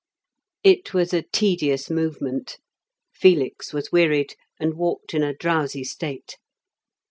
[0.63, 2.57] It was a tedious movement.
[3.13, 6.37] Felix was wearied, and walked in a drowsy state.